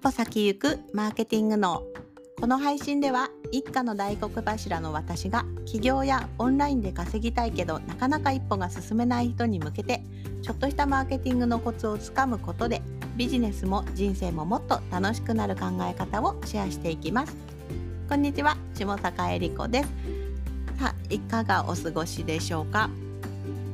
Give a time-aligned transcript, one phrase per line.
[0.00, 1.82] 歩先行くマーケティングの
[2.40, 10.02] この配信では一家の大黒柱の私が起業やオンラインで稼ぎたいけどなかなか一歩が進めない人に向けて
[10.42, 12.80] ちょっとしたマーケティングのコツをつかむことで
[13.16, 17.36] ビジネスも人生ももっと楽しくなる考え方をシェアしていきます。
[18.08, 19.88] こんにちは下坂恵理子です。
[20.78, 22.88] さあいかがお過ごしでしょうか？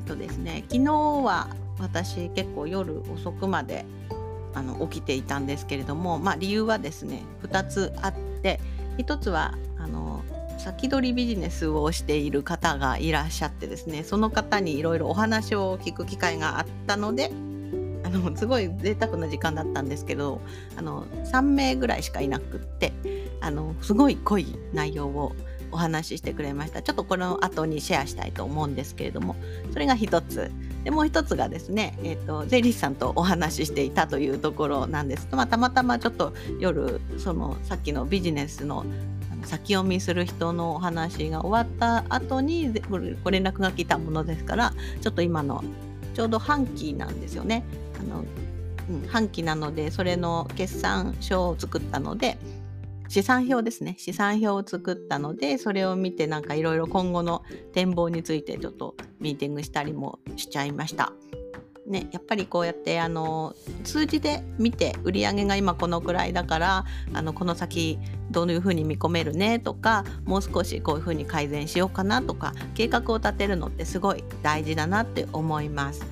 [0.00, 1.48] えっとですね昨日は
[1.78, 3.84] 私結構夜遅くまで
[4.54, 8.60] あの起きていたんですけれども、まあ、理由はですね2つあって
[8.98, 10.22] 1つはあの
[10.58, 17.30] 先取りビジネスをしている方がいらっしゃってですねその方にいろいろお話を聞く機会があったので
[18.04, 20.40] あのすごい贅沢な時間だったんですけど
[20.76, 22.92] あの3名ぐらいしかいなくって
[23.40, 25.32] あのすごい濃い内容を
[25.70, 26.80] お話ししてくれました。
[26.80, 29.36] ちょっとこの後にシェアしたいと思うんですけれども
[29.72, 30.50] それが一つ。
[30.84, 38.84] でもう一つがですね、えーと、税理士さんとお話ししていたというところなんですまあ、たまたまちょっと夜そのさっきのビジネスの
[39.44, 42.72] 先読みする人のお話が終わった後に
[43.22, 45.62] ご連絡が来たものですからちょっと今の
[46.14, 47.62] ちょうど半期なんですよね。
[48.00, 48.24] あの
[48.90, 52.38] うん、半期なのでそれの決算書を作ったので
[53.08, 57.42] 資産表ですね資産表を作ったのでそれを見てなんかいろいろ今後の
[57.72, 61.12] 展望についてちょっとミーティングしたりもしちゃいました。
[61.88, 67.98] ね、やっぱりこうやってあの数字で見て売り上げが今このくらいだからあのこの先
[68.30, 76.04] どういうふうに見込めるねとかもう少しこういうふうに改善しようかなとか計画を立てるのってすごい大事だなって思います。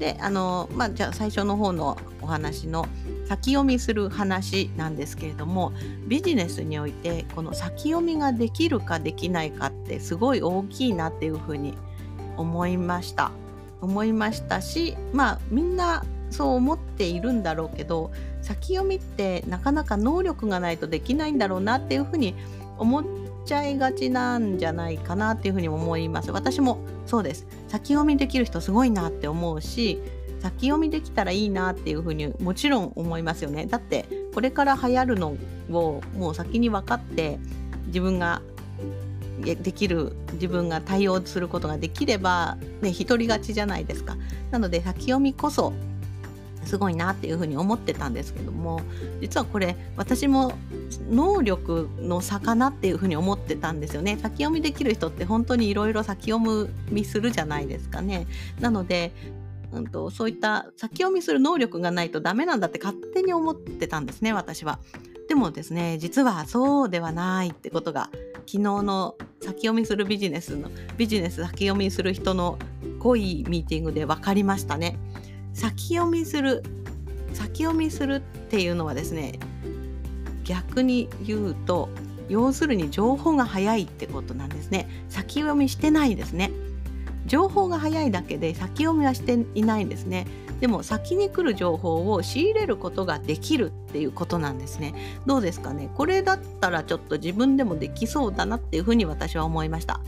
[0.00, 2.86] であのまあじゃあ最初の方のお話の
[3.26, 5.72] 先読みする話なんですけれども
[6.08, 11.89] ビジネスにおいてこの先読みができるかできないかってすごい大きいなっていうふうに思いま
[12.36, 13.32] 思いました。
[13.80, 18.10] 思いましたしまあみんなそう思っているんだろうけど
[18.42, 22.34] 先読みってなかなか能力がないとできないんだろうなっていうふうに
[22.78, 23.04] 思っ
[23.44, 26.30] ちゃいがちなんじゃないかなっていうふうに思います。
[26.30, 27.46] 私もそうです。
[27.68, 30.00] 先読みできる人すごいなって思うし
[30.40, 33.66] 先読みできたらいいなっていうふうにもちろん思いますよね。
[33.66, 35.36] だってこれから流行るの
[35.70, 37.38] をもう先に分かって
[37.86, 38.40] 自分が
[39.40, 44.16] できる自分が対応することができればね独り勝ちじゃないですか。
[44.50, 45.72] なので先読みこそ
[46.64, 48.82] すごいなっていうふうに思ってたんですけども
[49.20, 50.52] 実はこれ私も
[51.10, 54.18] 能力の差かなっていうふうに思ってたんですよね。
[54.20, 58.26] 先読みできる人って本当にいろいろ先読みするじゃないですかね。
[58.60, 59.12] なので
[59.72, 64.78] うんと、そういった先読みする能力がないとダメなんだって勝手に思ってたんですね私は。
[65.28, 68.10] でもですね実はそうではないってことが
[68.46, 72.58] 昨日の先読みするビジネスのビジネス先読みする人の
[72.98, 74.98] 濃いミーティングで分かりましたね。
[75.54, 76.62] 先読みする
[77.32, 79.38] 先読みするっていうのはですね
[80.44, 81.88] 逆に言うと
[82.28, 84.88] 要するに情報が早いってことなんですね。
[85.08, 86.50] 先読みしてないですね。
[87.26, 90.26] 情報が早いだけで先読みはしていないんですね。
[90.60, 94.94] でも先に来る情報を仕入れることができるっていうことなんですね。
[95.26, 95.90] どうですかね？
[95.96, 100.00] これだったらちょっと自分でもできそうだなっていうふうに私は思いました。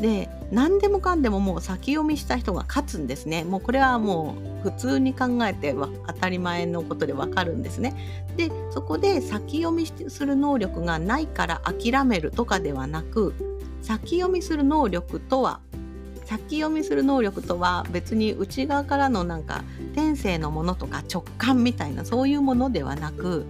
[0.00, 3.44] で何でもかんでももう先読みした人が勝つんですね。
[3.44, 4.34] もうこれはも
[4.64, 7.94] う普通に考えては当たり前のことでわかるんですね。
[8.36, 13.34] でそこで先読みする能力がないから諦めるとかではなく
[13.82, 15.60] 先読みする能力とは
[16.30, 19.64] 先読みする能力とは別に内側からのなんか
[19.96, 23.44] 天性のものとか直感みたいなそういうものではなく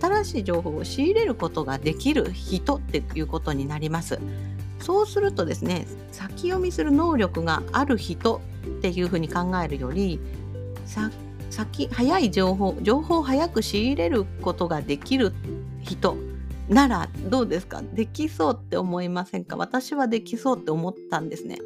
[0.00, 4.18] 新しい情報を仕入れることができる人っていうことになります。
[4.80, 10.18] そうするとですね先読みする能力がある人っていうふうに考えるより
[11.50, 15.32] 先早い情報情報を早く仕入れることができる
[15.82, 16.16] 人
[16.68, 17.80] ならどうですか？
[17.94, 19.56] できそうって思いませんか？
[19.56, 21.58] 私はできそうって思ったんですね。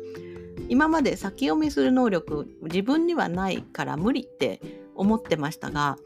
[0.72, 4.58] 今まで先読みする能力自分にはないから無理って
[4.94, 5.98] 思ってましたが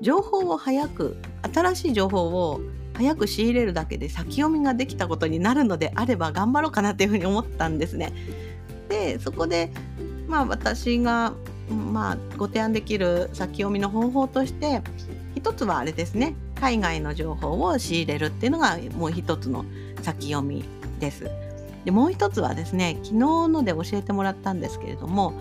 [0.00, 1.18] 情報を早く
[1.54, 2.62] 新しい情報を
[2.94, 8.10] 早く仕入れるだけで先読みができたことになるのであれば頑張ろうかなっていうふうに思ったんですね。
[8.88, 9.70] でそこで
[10.26, 11.34] まあ私が、
[11.92, 14.80] まあ、ご提案できる先読みの方法として
[15.34, 19.66] 一つはあれですね海外の情報を仕入れるっていうのがもう一つの
[20.00, 20.64] 先読み
[21.00, 21.45] です。
[21.86, 23.14] でもう一つはですね昨日
[23.48, 25.32] ので教えてもらったんですけれども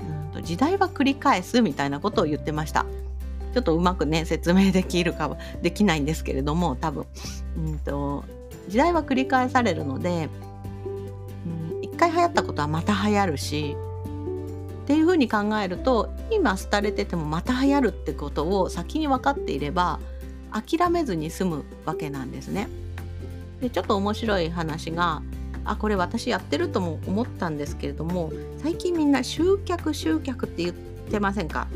[0.00, 2.84] うんと時代は繰り返すみたいなことを言ってました。
[3.54, 7.06] ちょっとうまくね説明できるかはできないんですけれども多分、
[7.56, 8.24] うんと、
[8.66, 10.28] 時代は繰り返されるので、
[11.46, 13.76] うん、一回流行ったことはまた流行るし
[14.82, 20.00] っていうふうに考えると今廃れててもまた流行るってことを先に分かっていれば
[20.50, 22.68] 諦めずに済むわけなんですね。
[23.60, 25.22] でちょっと面白い話が
[25.64, 31.68] あこれ私やってるとも思ったんですけれども最近みんな集客集客って言ってませんか？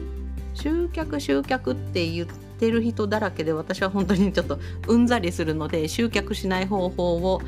[0.54, 4.58] 集客集客って言ってる人だらけで私は本当にちょっと
[4.88, 7.40] うんざりするので集客しない方法を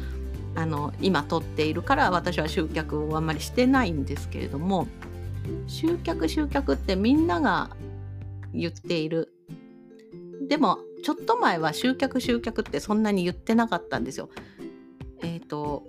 [0.54, 4.86] あの今取っているから私は集客をあんまりしてないんですけれども
[5.66, 7.70] 集客集客ってみんなが
[8.52, 9.32] 言っている
[10.48, 14.28] でもちょっと前は集客集客ってそんなに言ってなかったんですよ。
[15.22, 15.84] えっ、ー、と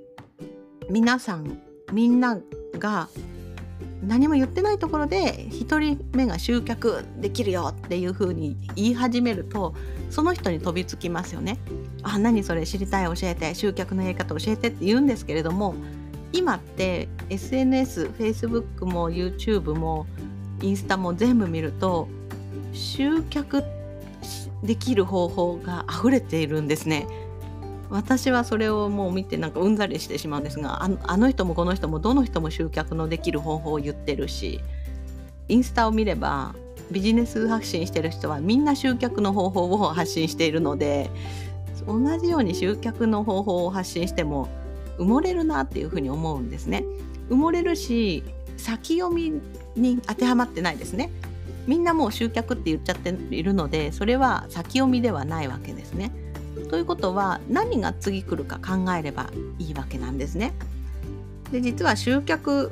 [0.92, 1.62] 皆さん
[1.94, 2.38] みんな
[2.78, 3.08] が
[4.06, 9.74] 何も言ってないところで1人目が集客できるよっていう風に言い始めると
[10.10, 11.58] その人に飛びつきますよね。
[12.04, 15.76] あ何それ知りたい教えて集客のやり方教えてって言うんですけれども
[16.34, 20.06] 今って SNS、Facebook も YouTube も
[20.62, 22.10] インスタも全部見ると
[22.74, 23.64] 集客
[24.62, 27.08] できる方法が溢れているんですね。
[27.92, 34.62] 私はそれをもう見てなんかうんざりしてしまうんですがあの人もこの人もどの人も集客のできる方法を言ってるし
[35.50, 36.56] インスタを見れば
[36.90, 41.10] ビジネス発信してる人はみんな集客の方法を発信しているので
[41.86, 44.48] 同じように集客の方法を発信しても
[44.98, 46.86] 埋もれるなっていうふうに思うんですね。
[47.30, 48.24] 埋もれるし
[48.58, 49.42] 先読み
[49.76, 51.10] に当てはまってないですね。
[51.68, 56.12] みんなもう集客って言っちゃっているのでそれは先読みではないわけですね。
[56.70, 60.54] ということは何が次来るか考えればいいわけなんですね。
[61.52, 62.72] で実は集客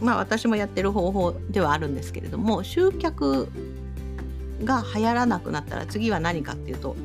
[0.00, 3.48] まあ私もやってる方法ではあるんですけれども集客
[4.64, 6.96] が流行らなくなったら次は何かっていうと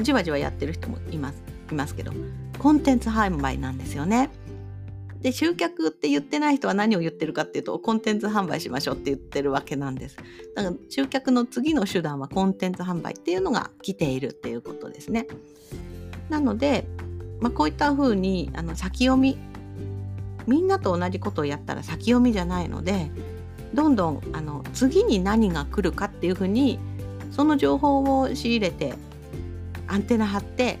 [0.00, 2.12] じわじわやってる人もいますいますけど
[2.58, 4.30] コンテンツ販売なんですよね。
[5.22, 10.16] で集客って言ってない人は何を言ってるかっていうとコンテンツ販売しましょうって言ってるわけなんです。
[10.54, 15.26] だから集客の次の手段はコンテンツ販売っていうのが来ているっていうことですね。
[16.28, 16.86] なので、
[17.40, 19.38] まあ、こういったふうにあの先読み
[20.46, 23.10] みんなと同じことをやったら先読みじゃないので
[23.74, 26.78] どんどんあの次に何が来るかっていうふうに
[27.30, 28.94] その情報を仕入れて
[29.86, 30.78] アンテナ張って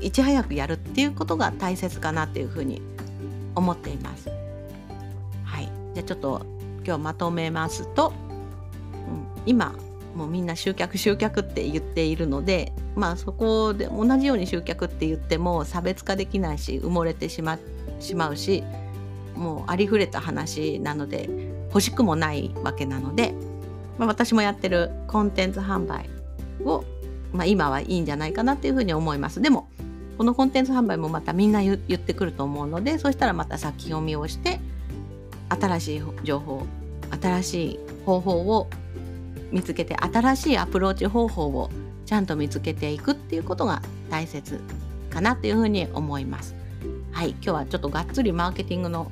[0.00, 2.82] いち早くやるっていうことが大切かなっていうふうに
[3.60, 4.30] 思っています。
[5.44, 6.46] はい、じゃあちょっと
[6.84, 9.74] 今日まとめますと、うん、今
[10.16, 17.58] もうみんな集客集客って言っているのでまあそこで同じように集客って言っても差別化できないし埋もれてしま
[18.00, 18.64] しまうし
[19.36, 21.28] もうありふれた話なので
[21.68, 23.34] 欲しくもないわけなので、
[23.98, 26.10] まあ、私もやってるコンテンツ販売
[26.64, 26.84] を、
[27.32, 29.40] まあ、今はいいんじゃないかなっていうふうに思います。
[29.40, 29.68] でも
[30.20, 34.60] このコンテンツ販売もまたみんな言ってくると思うのでそしたらまた先読みをして
[35.48, 36.66] 新しい情報
[37.22, 38.68] 新しい方法を
[39.50, 41.70] 見つけて新しいアプローチ方法を
[42.04, 43.80] ちゃんと見つけていくっていうことが
[44.10, 44.60] 大切
[45.08, 46.54] かなっていうふうに思います。
[47.12, 49.10] はい、今日はちょっとがっつりマーケティングの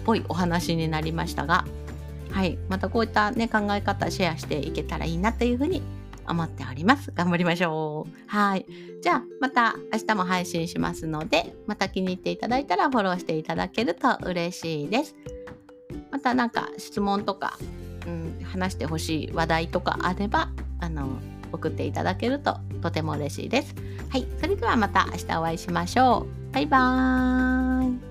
[0.00, 1.66] っぽいお話になりましたが、
[2.32, 5.82] はい、またこういったね考え方シェアしていけたらいいなというふうに
[6.28, 7.12] 思っております。
[7.14, 8.12] 頑張りましょう。
[8.26, 8.66] はい。
[9.02, 15.14] じゃあ、また明日も配信しますので、また気に入っていただいたらフォローしていただけると嬉しいです。
[16.10, 17.58] また何か質問とか、
[18.06, 20.48] うん、話してほしい話題とかあれば、
[20.80, 21.08] あの、
[21.52, 23.74] 送っていただけるととても嬉しいです。
[24.10, 24.26] はい。
[24.40, 26.52] それではまた明日お会いしましょう。
[26.52, 28.07] バイバーイ。